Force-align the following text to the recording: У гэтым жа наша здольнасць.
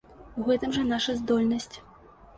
У 0.39 0.45
гэтым 0.47 0.73
жа 0.77 0.87
наша 0.93 1.15
здольнасць. 1.23 1.73